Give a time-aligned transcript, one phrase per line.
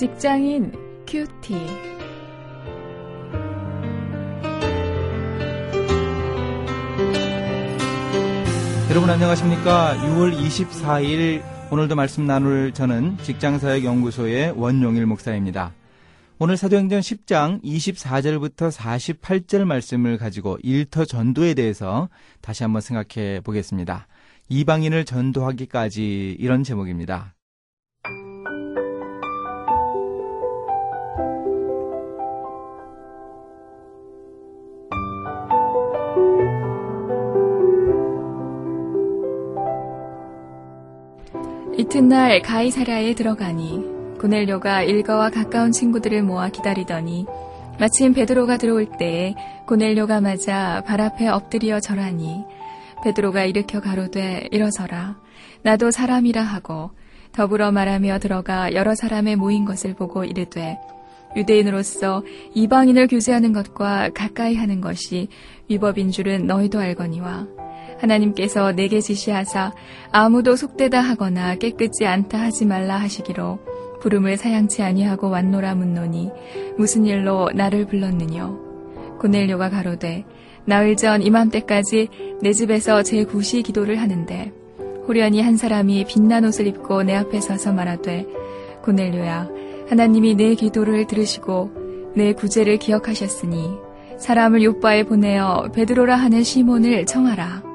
[0.00, 0.72] 직장인
[1.06, 1.52] 큐티.
[8.88, 9.98] 여러분 안녕하십니까?
[9.98, 15.74] 6월 24일 오늘도 말씀 나눌 저는 직장사역연구소의 원용일 목사입니다.
[16.38, 22.08] 오늘 사도행전 10장 24절부터 48절 말씀을 가지고 일터 전도에 대해서
[22.40, 24.06] 다시 한번 생각해 보겠습니다.
[24.48, 27.34] 이방인을 전도하기까지 이런 제목입니다.
[41.80, 47.24] 이튿날 가이사라에 들어가니 고넬료가 일가와 가까운 친구들을 모아 기다리더니
[47.78, 49.34] 마침 베드로가 들어올 때에
[49.66, 52.44] 고넬료가 맞아 발 앞에 엎드려 절하니
[53.02, 55.16] 베드로가 일으켜 가로되 일어서라.
[55.62, 56.90] 나도 사람이라 하고
[57.32, 60.76] 더불어 말하며 들어가 여러 사람의 모인 것을 보고 이르되
[61.34, 62.22] 유대인으로서
[62.52, 65.28] 이방인을 규제하는 것과 가까이 하는 것이
[65.70, 67.46] 위법인 줄은 너희도 알거니와
[68.00, 69.72] 하나님께서 내게 지시하사
[70.10, 73.58] 아무도 속되다 하거나 깨끗지 않다 하지 말라 하시기로
[74.00, 76.30] 부름을 사양치 아니하고 왔노라 묻노니
[76.76, 78.58] 무슨 일로 나를 불렀느뇨?
[79.18, 80.24] 고넬료가 가로되
[80.64, 82.08] 나흘 전 이맘때까지
[82.40, 84.52] 내 집에서 제 구시 기도를 하는데
[85.06, 88.26] 호련히 한 사람이 빛난 옷을 입고 내 앞에 서서 말하되
[88.82, 89.48] 고넬료야
[89.88, 93.70] 하나님이 내 기도를 들으시고 내 구제를 기억하셨으니
[94.18, 97.69] 사람을 요바에 보내어 베드로라 하는 시몬을 청하라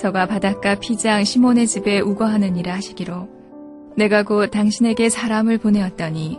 [0.00, 3.28] 저가 바닷가 피장 시몬의 집에 우거하느니라 하시기로
[3.98, 6.38] 내가 곧 당신에게 사람을 보내었더니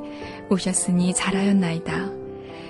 [0.50, 2.10] 오셨으니 잘하였나이다.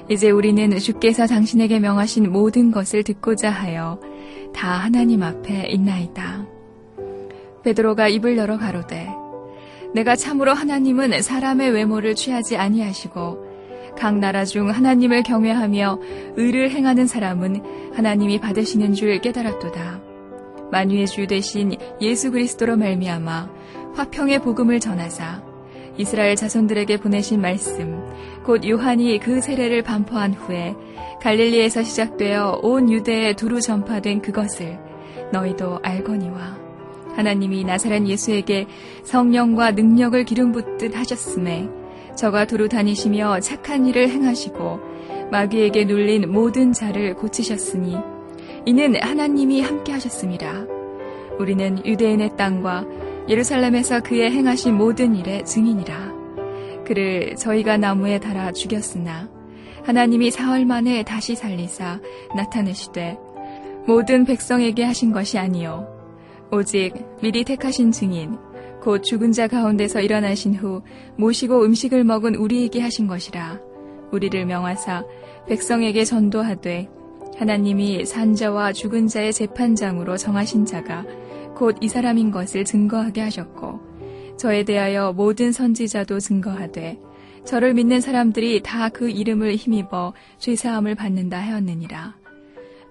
[0.09, 4.01] 이제 우리는 주께서 당신에게 명하신 모든 것을 듣고자 하여
[4.53, 6.45] 다 하나님 앞에 있나이다.
[7.63, 9.07] 베드로가 입을 열어 가로되
[9.93, 15.99] 내가 참으로 하나님은 사람의 외모를 취하지 아니하시고 각 나라 중 하나님을 경외하며
[16.35, 20.10] 의를 행하는 사람은 하나님이 받으시는 줄 깨달았도다.
[20.71, 23.49] 만유의 주 되신 예수 그리스도로 말미암아
[23.93, 25.43] 화평의 복음을 전하사
[25.97, 28.01] 이스라엘 자손들에게 보내신 말씀
[28.43, 30.75] 곧 요한이 그 세례를 반포한 후에
[31.21, 34.79] 갈릴리에서 시작되어 온 유대에 두루 전파된 그것을
[35.31, 36.57] 너희도 알거니와
[37.15, 38.67] 하나님이 나사렛 예수에게
[39.03, 41.69] 성령과 능력을 기름 붓듯 하셨음에
[42.15, 44.79] 저가 두루 다니시며 착한 일을 행하시고
[45.31, 47.97] 마귀에게 눌린 모든 자를 고치셨으니
[48.65, 50.65] 이는 하나님이 함께 하셨습니다.
[51.39, 52.85] 우리는 유대인의 땅과
[53.27, 56.11] 예루살렘에서 그의 행하신 모든 일의 증인이라.
[56.85, 59.29] 그를 저희가 나무에 달아 죽였으나
[59.83, 61.99] 하나님이 사흘 만에 다시 살리사
[62.35, 63.17] 나타내시되
[63.87, 65.87] 모든 백성에게 하신 것이 아니요
[66.51, 68.37] 오직 미리 택하신 증인
[68.81, 70.81] 곧 죽은 자 가운데서 일어나신 후
[71.17, 73.59] 모시고 음식을 먹은 우리에게 하신 것이라
[74.11, 75.05] 우리를 명하사
[75.47, 76.89] 백성에게 전도하되
[77.37, 81.05] 하나님이 산자와 죽은 자의 재판장으로 정하신 자가
[81.55, 83.79] 곧 이 사람인 것을 증거하게 하셨고
[84.37, 86.99] 저에 대하여 모든 선지자도 증거하되
[87.45, 92.15] 저를 믿는 사람들이 다 그 이름을 힘입어 죄사함을 받는다 하였느니라.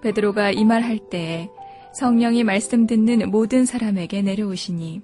[0.02, 1.48] 베드로가 이 말 할 때에
[1.94, 5.02] 성령이 말씀 듣는 모든 사람에게 내려오시니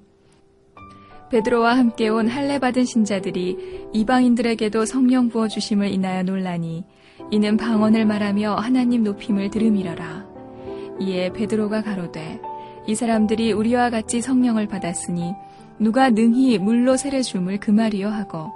[1.30, 6.84] 베드로와 함께 온 할례 받은 신자들이 이방인들에게도 성령 부어 주심을 인하여 논라니
[7.30, 10.26] 이는 방언을 말하며 하나님 높임을 들음이러라.
[11.00, 12.40] 이에 베드로가 가로되
[12.86, 15.34] 이 사람들이 우리와 같이 성령을 받았으니
[15.78, 18.52] 누가 능히 물로 세례 줌을 그 말이요 하고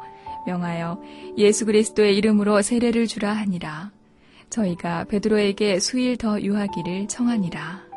[0.46, 1.00] 명하여
[1.36, 3.90] 예수 그리스도의 이름으로 세례를 주라 하니라.
[4.48, 7.89] 저희가 베드로에게 수일 더 유하기를 청하니라.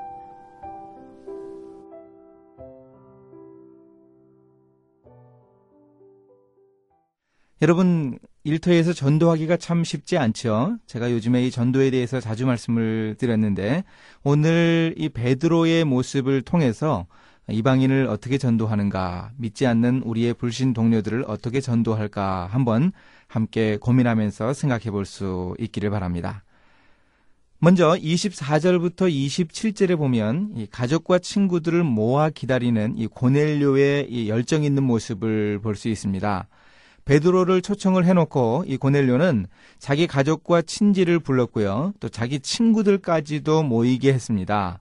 [7.63, 10.75] 여러분 일터에서 전도하기가 참 쉽지 않죠.
[10.85, 13.85] 제가 요즘에 이 전도에 대해서 자주 말씀을 드렸는데
[14.21, 17.07] 오늘 이 베드로의 모습을 통해서
[17.49, 22.91] 이방인을 어떻게 전도하는가, 믿지 않는 우리의 불신 동료들을 어떻게 전도할까 한번
[23.29, 26.43] 함께 고민하면서 생각해 볼 수 있기를 바랍니다.
[27.59, 35.59] 먼저 24절부터 27절에 보면 이 가족과 친구들을 모아 기다리는 이 고넬료의 이 열정 있는 모습을
[35.59, 36.49] 볼 수 있습니다.
[37.05, 39.47] 베드로를 초청을 해놓고 이 고넬료는
[39.79, 41.93] 자기 가족과 친지를 불렀고요.
[41.99, 44.79] 또 자기 친구들까지도 모이게 했습니다.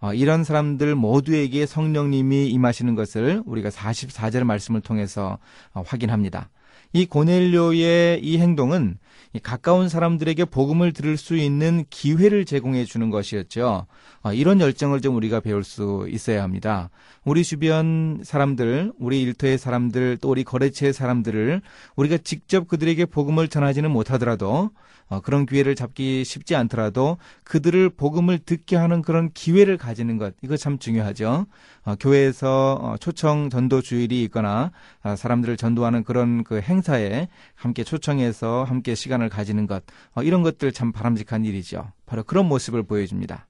[0.00, 5.38] 어, 이런 사람들 모두에게 성령님이 임하시는 것을 우리가 44절 말씀을 통해서
[5.74, 6.50] 어, 확인합니다.
[6.92, 8.98] 이 고넬료의 이 행동은
[9.42, 13.86] 가까운 사람들에게 복음을 들을 수 있는 기회를 제공해 주는 것이었죠.
[14.22, 16.88] 어, 이런 열정을 좀 우리가 배울 수 있어야 합니다.
[17.24, 21.60] 우리 주변 사람들, 우리 일터의 사람들, 또 우리 거래처의 사람들을
[21.96, 24.70] 우리가 직접 그들에게 복음을 전하지는 못하더라도
[25.10, 30.56] 어, 그런 기회를 잡기 쉽지 않더라도 그들을 복음을 듣게 하는 그런 기회를 가지는 것 이거
[30.56, 31.46] 참 중요하죠.
[31.84, 34.70] 어, 교회에서 초청 전도 주일이 있거나
[35.16, 39.82] 사람들을 전도하는 그런 그 행 사에 함께 초청해서 함께 시간을 가지는 것
[40.22, 41.92] 이런 것들 참 바람직한 일이죠.
[42.06, 43.46] 바로 그런 모습을 보여줍니다.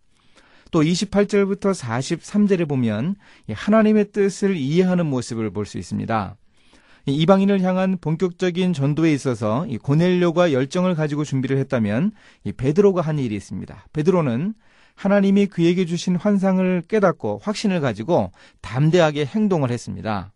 [0.70, 3.16] 또 28절부터 43절에 보면
[3.50, 6.36] 하나님의 뜻을 이해하는 모습을 볼 수 있습니다.
[7.06, 12.12] 이방인을 향한 본격적인 전도에 있어서 고넬료가 열정을 가지고 준비를 했다면
[12.58, 13.86] 베드로가 한 일이 있습니다.
[13.94, 14.52] 베드로는
[14.94, 20.32] 하나님이 그에게 주신 환상을 깨닫고 확신을 가지고 담대하게 행동을 했습니다.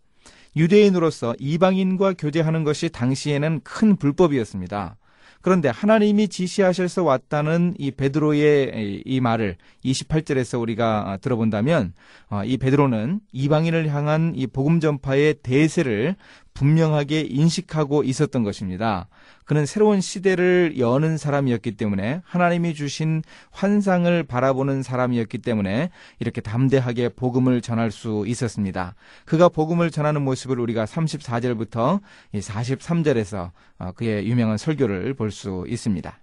[0.56, 4.96] 유대인으로서 이방인과 교제하는 것이 당시에는 큰 불법이었습니다.
[5.42, 11.94] 그런데 하나님이 지시하셔서 왔다는 이 베드로의 이 말을 28절에서 우리가 들어본다면
[12.30, 16.14] 어, 이 베드로는 이방인을 향한 이 복음 전파의 대세를
[16.54, 19.08] 분명하게 인식하고 있었던 것입니다.
[19.44, 25.90] 그는 새로운 시대를 여는 사람이었기 때문에 하나님이 주신 환상을 바라보는 사람이었기 때문에
[26.20, 28.94] 이렇게 담대하게 복음을 전할 수 있었습니다.
[29.24, 32.00] 그가 복음을 전하는 모습을 우리가 34절부터
[32.34, 36.18] 43절에서 어, 그의 유명한 설교를 볼 수 있습니다.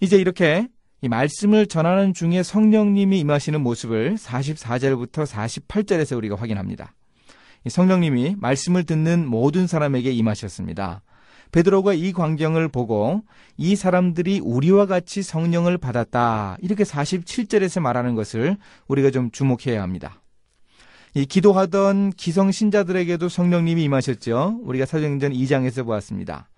[0.00, 0.66] 이제 이렇게
[1.00, 6.92] 이 말씀을 전하는 중에 성령님이 임하시는 모습을 44절부터 48절에서 우리가 확인합니다.
[7.68, 11.02] 성령님이 말씀을 듣는 모든 사람에게 임하셨습니다.
[11.52, 13.22] 베드로가 이 광경을 보고
[13.58, 16.56] 이 사람들이 우리와 같이 성령을 받았다.
[16.62, 18.56] 이렇게 47절에서 말하는 것을
[18.88, 20.22] 우리가 좀 주목해야 합니다.
[21.14, 24.60] 이 기도하던 기성 신자들에게도 성령님이 임하셨죠.
[24.62, 26.48] 우리가 사도행전 2장에서 보았습니다.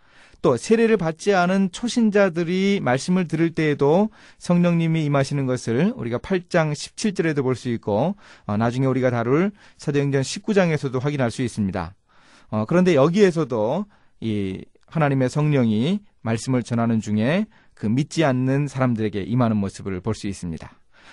[0.44, 7.55] 또 세례를 받지 않은 초신자들이 말씀을 들을 때에도 성령님이 임하시는 것을 우리가 8장 17절에도 볼
[7.55, 8.14] 수 있고
[8.44, 11.94] 어, 나중에 우리가 다룰 사도행전 19장에서도 확인할 수 있습니다.
[12.50, 13.87] 어, 그런데 여기에서도
[14.20, 20.70] 이 하나님의 성령이 말씀을 전하는 중에 그 믿지 않는 사람들에게 임하는 모습을 볼 수 있습니다.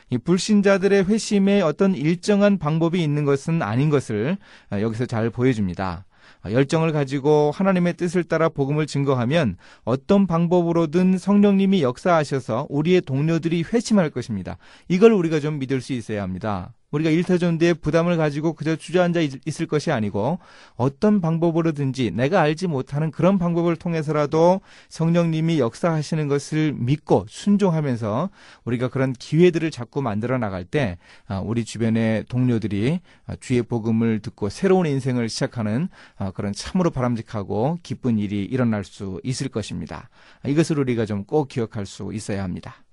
[0.10, 4.36] 이 불신자들의 회심에 어떤 일정한 방법이 있는 것은 아닌 것을
[4.74, 6.04] 여기서 잘 보여줍니다.
[6.50, 14.58] 열정을 가지고 하나님의 뜻을 따라 복음을 증거하면 어떤 방법으로든 성령님이 역사하셔서 우리의 동료들이 회심할 것입니다.
[14.88, 16.74] 이걸 우리가 좀 믿을 수 있어야 합니다.
[16.92, 20.40] 우리가 일터전도에 부담을 가지고 그저 주저앉아 있을 것이 아니고
[20.76, 28.30] 어떤 방법으로든지 내가 알지 못하는 그런 방법을 통해서라도 성령님이 역사하시는 것을 믿고 순종하면서
[28.66, 30.98] 우리가 그런 기회들을 자꾸 만들어 나갈 때
[31.28, 37.80] 아, 우리 주변의 동료들이 아, 주의 복음을 듣고 새로운 인생을 시작하는 아, 그런 참으로 바람직하고
[37.84, 40.10] 기쁜 일이 일어날 수 있을 것입니다.
[40.46, 42.84] 이것을 우리가 좀 꼭 기억할 수 있어야 합니다.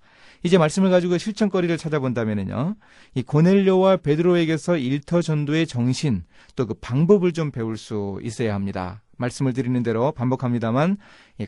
[0.42, 2.76] 이제 말씀을 가지고 실천거리를 찾아본다면요.
[3.14, 6.24] 이 고넬료와 베드로에게서 일터 전도의 정신
[6.56, 9.02] 또 그 방법을 좀 배울 수 있어야 합니다.
[9.16, 10.98] 말씀을 드리는 대로 반복합니다만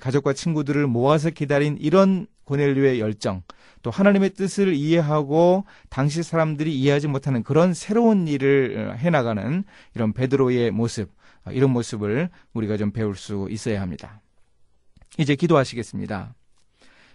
[0.00, 3.42] 가족과 친구들을 모아서 기다린 이런 고넬료의 열정
[3.82, 9.62] 또 하나님의 뜻을 이해하고 당시 사람들이 이해하지 못하는 그런 새로운 일을 해나가는
[9.94, 11.12] 이런 베드로의 모습
[11.50, 14.20] 이런 모습을 우리가 좀 배울 수 있어야 합니다.
[15.18, 16.34] 이제 기도하시겠습니다.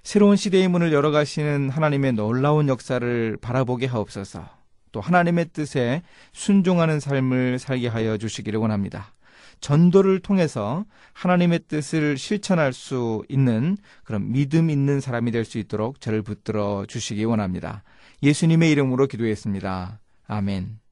[0.06, 4.48] 새로운 시대의 문을 열어가시는 하나님의 놀라운 역사를 바라보게 하옵소서.
[4.92, 9.16] 또 하나님의 뜻에 순종하는 삶을 살게 하여 주시기를 원합니다.
[9.62, 16.22] 전도를 통해서 하나님의 뜻을 실천할 수 있는 그런 믿음 있는 사람이 될 수 있도록 저를
[16.22, 17.82] 붙들어 주시기 원합니다.
[18.22, 20.00] 예수님의 이름으로 기도했습니다.
[20.28, 20.85] 아멘.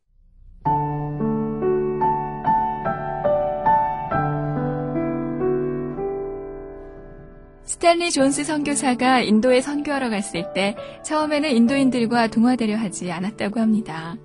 [7.74, 14.16] 스탠리 존스 선교사가 인도에 선교하러 갔을 때 처음에는 인도인들과 동화되려 하지 않았다고 합니다.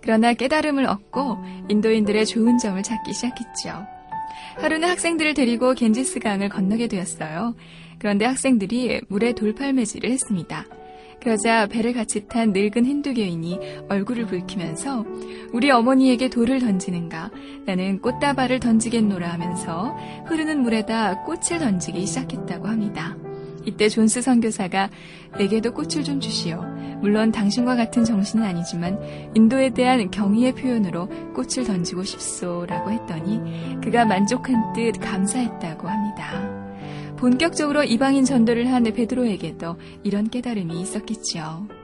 [0.00, 1.36] 그러나 깨달음을 얻고
[1.68, 3.84] 인도인들의 좋은 점을 찾기 시작했죠.
[4.54, 7.56] 하루는 학생들을 데리고 겐지스 강을 건너게 되었어요.
[7.98, 10.64] 그런데 학생들이 물에 돌팔매질을 했습니다.
[11.22, 15.04] 그러자 배를 같이 탄 늙은 힌두교인이 얼굴을 붉히면서
[15.52, 17.30] 우리 어머니에게 돌을 던지는가
[17.64, 23.16] 나는 꽃다발을 던지겠노라 하면서 흐르는 물에다 꽃을 던지기 시작했다고 합니다.
[23.64, 24.90] 이때 존스 선교사가
[25.38, 26.60] 내게도 꽃을 좀 주시오.
[27.00, 28.98] 물론 당신과 같은 정신은 아니지만
[29.36, 36.71] 인도에 대한 경의의 표현으로 꽃을 던지고 싶소라고 했더니 그가 만족한 듯 감사했다고 합니다.
[37.22, 41.81] 본격적으로 이방인 전도를 한 베드로에게도 이런 깨달음이 있었겠지요.